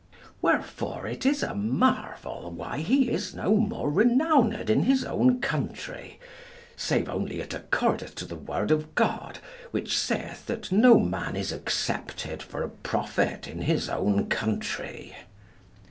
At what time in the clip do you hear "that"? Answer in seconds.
10.47-10.71